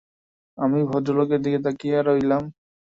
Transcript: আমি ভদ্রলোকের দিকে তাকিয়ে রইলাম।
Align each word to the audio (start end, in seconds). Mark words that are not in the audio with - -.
আমি 0.57 0.79
ভদ্রলোকের 0.89 1.39
দিকে 1.45 1.59
তাকিয়ে 1.65 1.97
রইলাম। 2.01 2.43